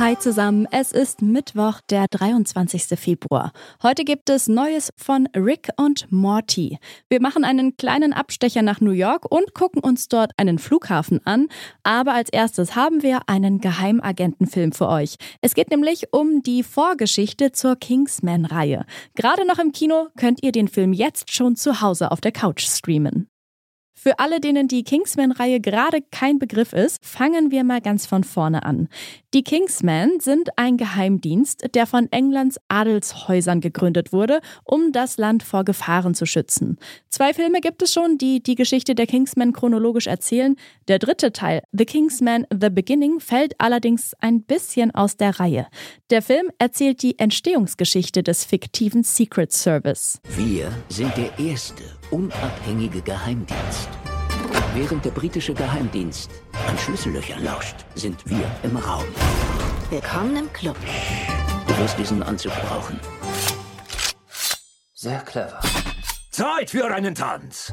Hi 0.00 0.16
zusammen, 0.18 0.66
es 0.70 0.92
ist 0.92 1.20
Mittwoch, 1.20 1.82
der 1.90 2.06
23. 2.08 2.98
Februar. 2.98 3.52
Heute 3.82 4.04
gibt 4.04 4.30
es 4.30 4.48
Neues 4.48 4.94
von 4.96 5.28
Rick 5.36 5.68
und 5.76 6.10
Morty. 6.10 6.78
Wir 7.10 7.20
machen 7.20 7.44
einen 7.44 7.76
kleinen 7.76 8.14
Abstecher 8.14 8.62
nach 8.62 8.80
New 8.80 8.92
York 8.92 9.30
und 9.30 9.52
gucken 9.52 9.82
uns 9.82 10.08
dort 10.08 10.32
einen 10.38 10.58
Flughafen 10.58 11.20
an. 11.26 11.48
Aber 11.82 12.14
als 12.14 12.30
erstes 12.30 12.74
haben 12.74 13.02
wir 13.02 13.28
einen 13.28 13.60
Geheimagentenfilm 13.60 14.72
für 14.72 14.88
euch. 14.88 15.16
Es 15.42 15.52
geht 15.52 15.68
nämlich 15.68 16.14
um 16.14 16.42
die 16.42 16.62
Vorgeschichte 16.62 17.52
zur 17.52 17.76
Kingsman-Reihe. 17.76 18.86
Gerade 19.16 19.46
noch 19.46 19.58
im 19.58 19.72
Kino 19.72 20.06
könnt 20.16 20.42
ihr 20.42 20.52
den 20.52 20.68
Film 20.68 20.94
jetzt 20.94 21.30
schon 21.30 21.56
zu 21.56 21.82
Hause 21.82 22.10
auf 22.10 22.22
der 22.22 22.32
Couch 22.32 22.62
streamen. 22.62 23.29
Für 23.94 24.18
alle, 24.18 24.40
denen 24.40 24.66
die 24.66 24.82
Kingsman-Reihe 24.82 25.60
gerade 25.60 26.00
kein 26.10 26.38
Begriff 26.38 26.72
ist, 26.72 27.04
fangen 27.04 27.50
wir 27.50 27.64
mal 27.64 27.82
ganz 27.82 28.06
von 28.06 28.24
vorne 28.24 28.64
an. 28.64 28.88
Die 29.34 29.42
Kingsmen 29.42 30.20
sind 30.20 30.48
ein 30.56 30.78
Geheimdienst, 30.78 31.74
der 31.74 31.86
von 31.86 32.10
Englands 32.10 32.58
Adelshäusern 32.68 33.60
gegründet 33.60 34.12
wurde, 34.12 34.40
um 34.64 34.92
das 34.92 35.18
Land 35.18 35.42
vor 35.42 35.64
Gefahren 35.64 36.14
zu 36.14 36.24
schützen. 36.24 36.78
Zwei 37.10 37.34
Filme 37.34 37.60
gibt 37.60 37.82
es 37.82 37.92
schon, 37.92 38.16
die 38.16 38.42
die 38.42 38.54
Geschichte 38.54 38.94
der 38.94 39.06
Kingsmen 39.06 39.52
chronologisch 39.52 40.06
erzählen. 40.06 40.56
Der 40.88 40.98
dritte 40.98 41.32
Teil, 41.32 41.62
The 41.72 41.84
Kingsman 41.84 42.46
The 42.50 42.70
Beginning, 42.70 43.20
fällt 43.20 43.60
allerdings 43.60 44.14
ein 44.20 44.42
bisschen 44.42 44.92
aus 44.92 45.18
der 45.18 45.38
Reihe. 45.38 45.66
Der 46.08 46.22
Film 46.22 46.50
erzählt 46.58 47.02
die 47.02 47.18
Entstehungsgeschichte 47.18 48.22
des 48.22 48.44
fiktiven 48.44 49.02
Secret 49.02 49.52
Service. 49.52 50.20
Wir 50.36 50.72
sind 50.88 51.14
der 51.16 51.38
erste 51.38 51.84
unabhängige 52.10 53.02
Geheimdienst. 53.02 53.88
Während 54.74 55.04
der 55.04 55.10
britische 55.10 55.54
Geheimdienst 55.54 56.30
an 56.68 56.78
Schlüssellöchern 56.78 57.44
lauscht, 57.44 57.76
sind 57.94 58.18
wir 58.28 58.44
im 58.62 58.76
Raum. 58.76 59.04
Willkommen 59.90 60.36
im 60.36 60.52
Club. 60.52 60.76
Du 61.66 61.78
wirst 61.78 61.98
diesen 61.98 62.22
Anzug 62.22 62.52
brauchen. 62.68 63.00
Sehr 64.94 65.20
clever. 65.20 65.60
Zeit 66.30 66.70
für 66.70 66.86
einen 66.86 67.14
Tanz. 67.14 67.72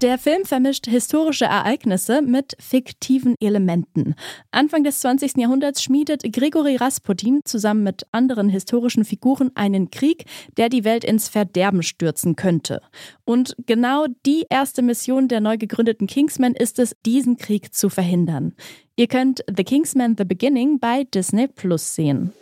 Der 0.00 0.16
Film 0.16 0.44
vermischt 0.44 0.86
historische 0.86 1.46
Ereignisse 1.46 2.22
mit 2.22 2.56
fiktiven 2.60 3.34
Elementen. 3.40 4.14
Anfang 4.52 4.84
des 4.84 5.00
20. 5.00 5.38
Jahrhunderts 5.38 5.82
schmiedet 5.82 6.22
Grigori 6.32 6.76
Rasputin 6.76 7.40
zusammen 7.44 7.82
mit 7.82 8.06
anderen 8.12 8.48
historischen 8.48 9.04
Figuren 9.04 9.50
einen 9.56 9.90
Krieg, 9.90 10.26
der 10.56 10.68
die 10.68 10.84
Welt 10.84 11.02
ins 11.02 11.28
Verderben 11.28 11.82
stürzen 11.82 12.36
könnte. 12.36 12.80
Und 13.24 13.56
genau 13.66 14.06
die 14.24 14.46
erste 14.48 14.82
Mission 14.82 15.26
der 15.26 15.40
neu 15.40 15.58
gegründeten 15.58 16.06
Kingsmen 16.06 16.54
ist 16.54 16.78
es, 16.78 16.94
diesen 17.04 17.36
Krieg 17.36 17.74
zu 17.74 17.88
verhindern. 17.88 18.54
Ihr 18.94 19.08
könnt 19.08 19.44
The 19.52 19.64
Kingsman 19.64 20.14
The 20.16 20.24
Beginning 20.24 20.78
bei 20.78 21.04
Disney 21.12 21.48
Plus 21.48 21.96
sehen. 21.96 22.32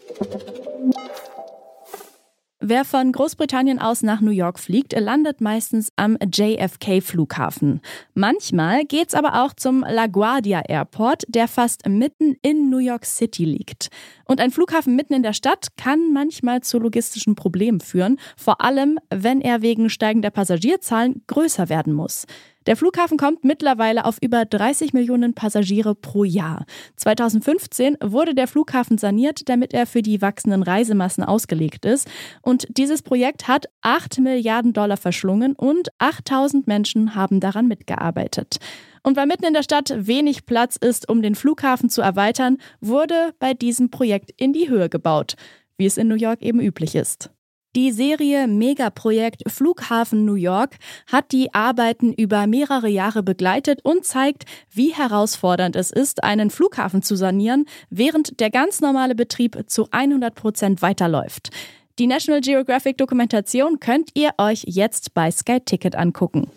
Wer 2.68 2.84
von 2.84 3.12
Großbritannien 3.12 3.78
aus 3.78 4.02
nach 4.02 4.20
New 4.20 4.32
York 4.32 4.58
fliegt, 4.58 4.92
landet 4.98 5.40
meistens 5.40 5.92
am 5.94 6.18
JFK-Flughafen. 6.20 7.80
Manchmal 8.14 8.84
geht's 8.84 9.14
aber 9.14 9.44
auch 9.44 9.52
zum 9.52 9.84
LaGuardia 9.88 10.62
Airport, 10.66 11.22
der 11.28 11.46
fast 11.46 11.88
mitten 11.88 12.34
in 12.42 12.68
New 12.68 12.78
York 12.78 13.04
City 13.04 13.44
liegt. 13.44 13.90
Und 14.24 14.40
ein 14.40 14.50
Flughafen 14.50 14.96
mitten 14.96 15.14
in 15.14 15.22
der 15.22 15.32
Stadt 15.32 15.68
kann 15.76 16.12
manchmal 16.12 16.60
zu 16.62 16.80
logistischen 16.80 17.36
Problemen 17.36 17.78
führen, 17.78 18.18
vor 18.36 18.60
allem 18.60 18.98
wenn 19.10 19.40
er 19.40 19.62
wegen 19.62 19.88
steigender 19.88 20.30
Passagierzahlen 20.30 21.22
größer 21.28 21.68
werden 21.68 21.92
muss. 21.92 22.26
Der 22.66 22.76
Flughafen 22.76 23.16
kommt 23.16 23.44
mittlerweile 23.44 24.04
auf 24.04 24.18
über 24.20 24.44
30 24.44 24.92
Millionen 24.92 25.34
Passagiere 25.34 25.94
pro 25.94 26.24
Jahr. 26.24 26.64
2015 26.96 27.96
wurde 28.02 28.34
der 28.34 28.48
Flughafen 28.48 28.98
saniert, 28.98 29.48
damit 29.48 29.72
er 29.72 29.86
für 29.86 30.02
die 30.02 30.20
wachsenden 30.20 30.64
Reisemassen 30.64 31.22
ausgelegt 31.22 31.84
ist. 31.84 32.08
Und 32.42 32.66
dieses 32.76 33.02
Projekt 33.02 33.46
hat 33.46 33.66
8 33.82 34.18
Milliarden 34.18 34.72
Dollar 34.72 34.96
verschlungen 34.96 35.54
und 35.54 35.90
8000 35.98 36.66
Menschen 36.66 37.14
haben 37.14 37.38
daran 37.38 37.68
mitgearbeitet. 37.68 38.56
Und 39.04 39.16
weil 39.16 39.26
mitten 39.26 39.44
in 39.44 39.54
der 39.54 39.62
Stadt 39.62 39.94
wenig 39.96 40.46
Platz 40.46 40.74
ist, 40.74 41.08
um 41.08 41.22
den 41.22 41.36
Flughafen 41.36 41.88
zu 41.88 42.02
erweitern, 42.02 42.58
wurde 42.80 43.32
bei 43.38 43.54
diesem 43.54 43.90
Projekt 43.90 44.32
in 44.36 44.52
die 44.52 44.68
Höhe 44.68 44.88
gebaut, 44.88 45.36
wie 45.78 45.86
es 45.86 45.96
in 45.96 46.08
New 46.08 46.16
York 46.16 46.42
eben 46.42 46.58
üblich 46.58 46.96
ist. 46.96 47.30
Die 47.76 47.92
Serie 47.92 48.46
Megaprojekt 48.46 49.42
Flughafen 49.48 50.24
New 50.24 50.36
York 50.36 50.76
hat 51.12 51.30
die 51.30 51.52
Arbeiten 51.52 52.14
über 52.14 52.46
mehrere 52.46 52.88
Jahre 52.88 53.22
begleitet 53.22 53.80
und 53.84 54.06
zeigt, 54.06 54.46
wie 54.72 54.94
herausfordernd 54.94 55.76
es 55.76 55.90
ist, 55.90 56.24
einen 56.24 56.48
Flughafen 56.48 57.02
zu 57.02 57.16
sanieren, 57.16 57.66
während 57.90 58.40
der 58.40 58.48
ganz 58.48 58.80
normale 58.80 59.14
Betrieb 59.14 59.64
zu 59.66 59.88
100 59.90 60.34
Prozent 60.34 60.80
weiterläuft. 60.80 61.50
Die 61.98 62.06
National 62.06 62.40
Geographic 62.40 62.96
Dokumentation 62.96 63.78
könnt 63.78 64.08
ihr 64.14 64.30
euch 64.38 64.64
jetzt 64.66 65.12
bei 65.12 65.30
Sky 65.30 65.60
Ticket 65.60 65.96
angucken. 65.96 66.50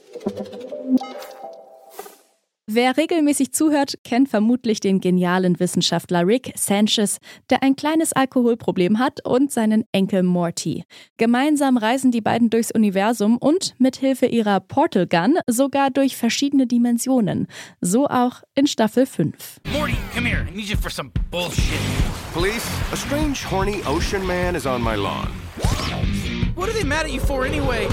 Wer 2.72 2.98
regelmäßig 2.98 3.52
zuhört, 3.52 3.96
kennt 4.04 4.30
vermutlich 4.30 4.80
den 4.80 5.02
genialen 5.02 5.60
Wissenschaftler 5.60 6.28
Rick 6.28 6.54
Sanchez, 6.56 7.18
der 7.50 7.64
ein 7.64 7.76
kleines 7.76 8.14
Alkoholproblem 8.14 9.00
hat 9.00 9.26
und 9.26 9.52
seinen 9.52 9.86
Enkel 9.92 10.22
Morty. 10.22 10.84
Gemeinsam 11.18 11.78
reisen 11.78 12.12
die 12.12 12.22
beiden 12.22 12.52
durchs 12.52 12.70
Universum 12.70 13.38
und 13.38 13.74
mit 13.80 13.96
Hilfe 13.96 14.28
ihrer 14.28 14.60
Portal 14.60 15.08
Gun 15.08 15.40
sogar 15.48 15.90
durch 15.90 16.16
verschiedene 16.16 16.68
Dimensionen. 16.68 17.48
So 17.82 18.06
auch 18.06 18.44
in 18.54 18.68
Staffel 18.68 19.08
5. 19.08 19.62
Morty, 19.74 19.96
come 20.14 20.30
here. 20.30 20.46
I 20.48 20.56
need 20.56 20.70
you 20.70 20.78
for 20.78 20.92
some 20.92 21.10
bullshit. 21.32 21.80
Police, 22.34 22.70
a 22.94 22.96
strange 22.96 23.44
horny 23.50 23.82
ocean 23.88 24.24
man 24.28 24.56
is 24.56 24.68
on 24.68 24.84
my 24.84 24.96
lawn. 24.96 25.30
What 26.56 26.70
are 26.70 26.74
they 26.74 26.84
mad 26.84 27.08
at 27.08 27.12
you 27.12 27.20
for 27.20 27.48
anyway? 27.48 27.88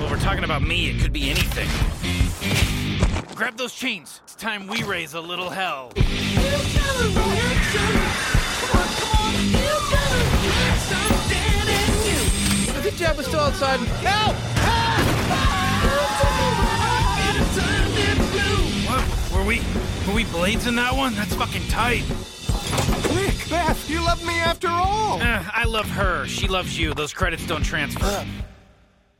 Well, 0.00 0.08
we're 0.08 0.24
talking 0.24 0.44
about 0.44 0.62
me. 0.62 0.88
It 0.88 1.02
could 1.02 1.12
be 1.12 1.28
anything. 1.28 1.68
Grab 3.38 3.56
those 3.56 3.72
chains. 3.72 4.20
It's 4.24 4.34
time 4.34 4.66
we 4.66 4.82
raise 4.82 5.14
a 5.14 5.20
little 5.20 5.48
hell. 5.48 5.92
I 5.94 6.00
think 12.82 12.96
Jab 12.96 13.16
was 13.16 13.26
still 13.26 13.38
outside. 13.38 13.78
Help! 13.78 14.34
What? 18.88 19.38
Were 19.38 19.46
we 19.46 19.60
were 20.08 20.14
we 20.14 20.24
blades 20.32 20.66
in 20.66 20.74
that 20.74 20.96
one? 20.96 21.14
That's 21.14 21.36
fucking 21.36 21.68
tight. 21.68 22.02
Nick, 23.14 23.48
Beth, 23.48 23.88
you 23.88 24.00
love 24.00 24.26
me 24.26 24.34
after 24.40 24.66
all. 24.66 25.22
Uh, 25.22 25.44
I 25.54 25.62
love 25.64 25.88
her. 25.90 26.26
She 26.26 26.48
loves 26.48 26.76
you. 26.76 26.92
Those 26.92 27.12
credits 27.12 27.46
don't 27.46 27.62
transfer. 27.62 28.26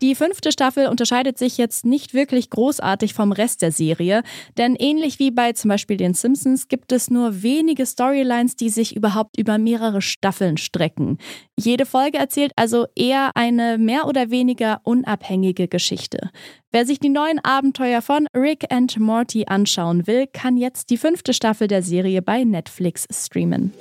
Die 0.00 0.14
fünfte 0.14 0.52
Staffel 0.52 0.86
unterscheidet 0.86 1.38
sich 1.38 1.58
jetzt 1.58 1.84
nicht 1.84 2.14
wirklich 2.14 2.50
großartig 2.50 3.14
vom 3.14 3.32
Rest 3.32 3.62
der 3.62 3.72
Serie, 3.72 4.22
denn 4.56 4.76
ähnlich 4.76 5.18
wie 5.18 5.30
bei 5.30 5.52
zum 5.52 5.70
Beispiel 5.70 5.96
den 5.96 6.14
Simpsons 6.14 6.68
gibt 6.68 6.92
es 6.92 7.10
nur 7.10 7.42
wenige 7.42 7.84
Storylines, 7.84 8.54
die 8.54 8.70
sich 8.70 8.94
überhaupt 8.94 9.38
über 9.38 9.58
mehrere 9.58 10.00
Staffeln 10.00 10.56
strecken. 10.56 11.18
Jede 11.58 11.84
Folge 11.84 12.18
erzählt 12.18 12.52
also 12.54 12.86
eher 12.94 13.32
eine 13.34 13.78
mehr 13.78 14.06
oder 14.06 14.30
weniger 14.30 14.80
unabhängige 14.84 15.66
Geschichte. 15.66 16.30
Wer 16.70 16.86
sich 16.86 17.00
die 17.00 17.08
neuen 17.08 17.38
Abenteuer 17.42 18.02
von 18.02 18.28
Rick 18.36 18.70
and 18.70 18.98
Morty 19.00 19.46
anschauen 19.46 20.06
will, 20.06 20.26
kann 20.32 20.56
jetzt 20.56 20.90
die 20.90 20.98
fünfte 20.98 21.32
Staffel 21.32 21.66
der 21.66 21.82
Serie 21.82 22.22
bei 22.22 22.44
Netflix 22.44 23.06
streamen. 23.10 23.72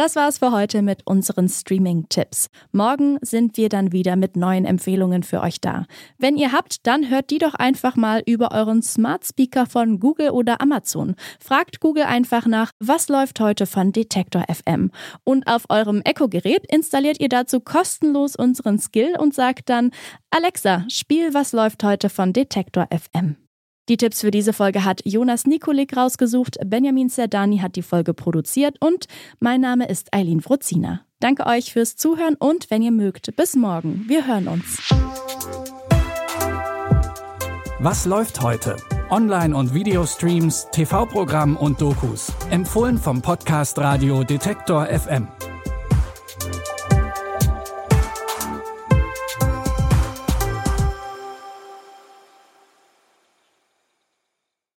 Das 0.00 0.16
war's 0.16 0.38
für 0.38 0.50
heute 0.50 0.80
mit 0.80 1.06
unseren 1.06 1.46
Streaming-Tipps. 1.46 2.48
Morgen 2.72 3.18
sind 3.20 3.58
wir 3.58 3.68
dann 3.68 3.92
wieder 3.92 4.16
mit 4.16 4.34
neuen 4.34 4.64
Empfehlungen 4.64 5.22
für 5.22 5.42
euch 5.42 5.60
da. 5.60 5.84
Wenn 6.16 6.38
ihr 6.38 6.52
habt, 6.52 6.86
dann 6.86 7.10
hört 7.10 7.28
die 7.28 7.36
doch 7.36 7.52
einfach 7.52 7.96
mal 7.96 8.22
über 8.24 8.52
euren 8.52 8.80
Smart 8.80 9.26
Speaker 9.26 9.66
von 9.66 10.00
Google 10.00 10.30
oder 10.30 10.62
Amazon. 10.62 11.16
Fragt 11.38 11.80
Google 11.80 12.04
einfach 12.04 12.46
nach, 12.46 12.70
was 12.78 13.10
läuft 13.10 13.40
heute 13.40 13.66
von 13.66 13.92
Detektor 13.92 14.46
FM. 14.50 14.90
Und 15.22 15.46
auf 15.46 15.64
eurem 15.68 16.00
Echo-Gerät 16.00 16.64
installiert 16.72 17.20
ihr 17.20 17.28
dazu 17.28 17.60
kostenlos 17.60 18.36
unseren 18.36 18.78
Skill 18.78 19.18
und 19.18 19.34
sagt 19.34 19.68
dann, 19.68 19.90
Alexa, 20.30 20.86
spiel 20.88 21.34
was 21.34 21.52
läuft 21.52 21.84
heute 21.84 22.08
von 22.08 22.32
Detektor 22.32 22.88
FM. 22.90 23.36
Die 23.90 23.96
Tipps 23.96 24.20
für 24.20 24.30
diese 24.30 24.52
Folge 24.52 24.84
hat 24.84 25.00
Jonas 25.04 25.46
Nikolik 25.46 25.96
rausgesucht, 25.96 26.58
Benjamin 26.64 27.10
Zerdani 27.10 27.58
hat 27.58 27.74
die 27.74 27.82
Folge 27.82 28.14
produziert 28.14 28.76
und 28.78 29.06
mein 29.40 29.60
Name 29.60 29.88
ist 29.88 30.14
Eileen 30.14 30.40
Frozina. 30.40 31.00
Danke 31.18 31.44
euch 31.44 31.72
fürs 31.72 31.96
Zuhören 31.96 32.36
und 32.36 32.70
wenn 32.70 32.82
ihr 32.82 32.92
mögt, 32.92 33.34
bis 33.34 33.56
morgen. 33.56 34.04
Wir 34.06 34.28
hören 34.28 34.46
uns. 34.46 34.78
Was 37.80 38.06
läuft 38.06 38.40
heute? 38.42 38.76
Online- 39.10 39.56
und 39.56 39.74
Videostreams, 39.74 40.68
TV-Programm 40.70 41.56
und 41.56 41.80
Dokus. 41.80 42.32
Empfohlen 42.50 42.96
vom 42.96 43.20
Podcast 43.20 43.76
Radio 43.80 44.22
Detektor 44.22 44.86
FM. 44.86 45.26